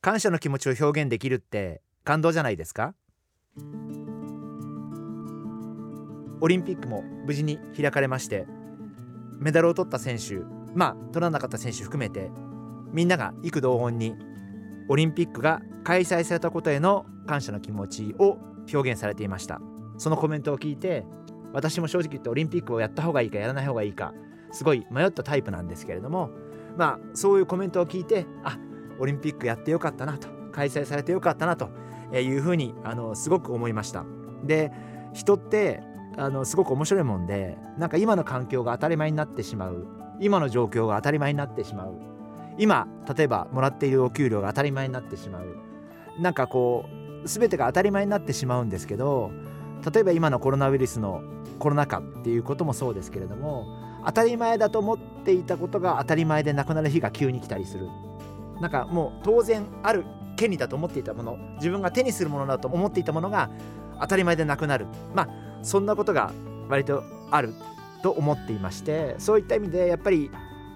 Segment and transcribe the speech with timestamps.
[0.00, 2.94] 感謝の気持ちを表現できるって感動じゃないですか？
[6.40, 8.46] オリンピックも無事に開かれまして
[9.40, 10.36] メダルを取った選手
[10.72, 12.30] まあ取らなかった選手含めて
[12.92, 14.14] みんなが幾同音に
[14.88, 18.38] オリンピックが開催されたことへの感謝の気持ちを
[18.72, 19.60] 表現されていました。
[19.96, 21.04] そのコメントを聞いて
[21.52, 24.14] 私も正直言ってオリンピックをやった方がいいかやらない方がいいか
[24.52, 26.30] すごい迷ったタイプなんですけれども
[26.76, 28.56] まあそういうコメントを聞いてあ
[28.98, 31.70] オリンピックやってよかったなと開催されてよかったなと
[32.12, 34.04] いうふうにあのすごく思いました。
[34.44, 34.72] で
[35.12, 35.82] 人って
[36.16, 39.86] あのすごく面白いもんでなんか今の環境が当たり前になってしまう。
[40.20, 41.94] 今の状況が当たり前になってしまう。
[42.58, 45.56] 今例えばもらっているお給料が当たり前になってしまう。
[46.20, 46.86] なんかこ
[47.24, 49.30] う全てが当たり前になってしまうんですけど
[49.92, 51.22] 例えば今のコロナウイルスの
[51.58, 53.66] コロナ禍っていうこともそうですけれども
[54.04, 57.88] 当たり前だと思っていたことが当たり前でなくなる日が急に来たりする。
[58.60, 60.04] なんかもう当然ある
[60.36, 63.50] 権利だと思っていたもの自分が手にするものだと思っていたものが
[64.00, 64.86] 当たり前でなくなる。
[65.14, 65.28] まあ
[65.62, 66.32] そんなことが
[66.68, 67.52] 割とある
[68.02, 70.30] と思っていましてそういった意味でやっぱり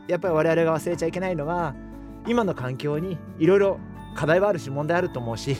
[0.08, 1.74] やっぱり我々が忘れちゃいけないのは
[2.26, 3.78] 今の環境にいろいろ
[4.16, 5.56] 課題はあるし問題あると思うし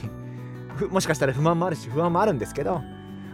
[0.91, 2.83] もしかしたら不満もあるし不安もあるんですけど、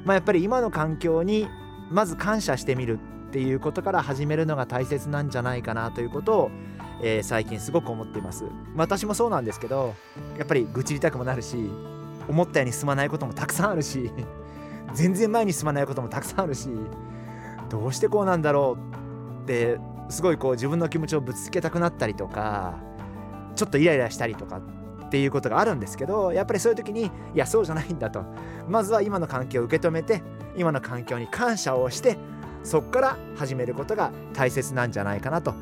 [0.05, 1.48] まあ、やっぱり今の環境に
[1.91, 6.51] まず感謝してみるっていうことから始めるのが大切なんじゃないかなということを、
[7.03, 8.45] えー、最近すごく思っています。
[8.77, 9.95] 私もそうなんですけど
[10.36, 11.70] やっぱり愚痴りたくもなるし
[12.29, 14.11] 思ったように進まないこともたくさんあるし
[14.95, 16.69] 全然前に進まないこともたくさんあるし
[17.69, 18.77] どうしてこうなんだろ
[19.41, 19.79] うって
[20.09, 22.79] すごいこう自分の気持ちをぶつけたくなったりとか
[23.55, 24.61] ちょっとイライラしたりとか
[25.07, 28.25] っていうことがあるんですけどやっぱりそういう時にいやそうじゃないんだと。
[28.69, 30.23] まずは今の環境を受け止めて
[30.57, 32.19] 今の環境に感謝をして
[32.63, 35.55] そこから始めることが大切なんじゃないかなと。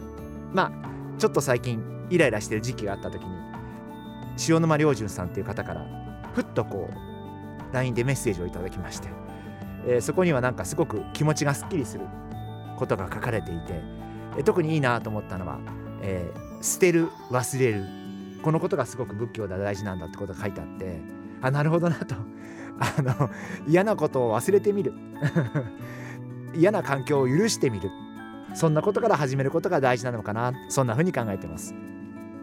[0.53, 0.86] まあ
[1.19, 3.31] ちょっと最近イライラしてる時期があった時に
[4.49, 5.87] 塩沼良純さんっていう方から
[6.35, 9.09] ふっとこう LINE でメッセージをいただきまして、
[9.87, 12.05] えー、そこにはなんかすごく気持ちがすっきりする
[12.79, 13.81] ことが書かれていて、
[14.37, 15.59] えー、特にいいなと思ったのは、
[16.03, 17.85] えー、捨てる忘れる。
[18.43, 21.01] このことがすごく仏教で大事なんだってことが書いてあって
[21.43, 22.15] あなるほどなと。
[22.79, 23.31] あの
[23.67, 24.93] 嫌なことを忘れてみる。
[26.55, 27.91] 嫌な環境を許してみる。
[28.57, 30.55] そんなことから始めることが大事なのかな。
[30.71, 31.75] そんな風に考えてます。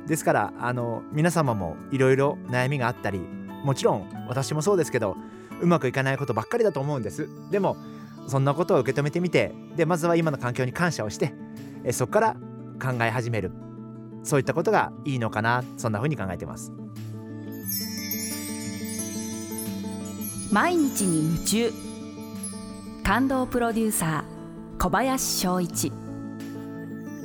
[0.07, 3.19] ですからあの皆様もいろいろ悩みがあったり
[3.63, 5.16] もちろん私もそうですけど
[5.62, 7.28] うまくいかないことばっかりだと思うんです。
[7.50, 7.78] でも
[8.28, 11.34] そんなことを受け止めてみてでまずは今の環境に感謝をして
[11.84, 12.34] えそこから
[12.80, 13.51] 考え始める。
[14.24, 15.63] そういったことがいいのかな。
[15.78, 16.72] そんな風に考えてます。
[20.51, 21.74] 毎日に夢中。
[23.03, 26.03] 感動プロデューサー小林翔一。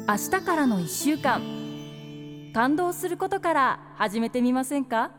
[0.08, 1.42] 明日からの1週間。
[2.54, 5.10] 感動することから始めてみませんか？